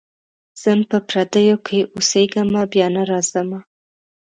ځم 0.61 0.79
په 0.89 0.97
پردیو 1.09 1.57
کي 1.67 1.79
اوسېږمه 1.95 2.61
بیا 2.73 2.87
نه 2.95 3.03
راځمه. 3.09 3.59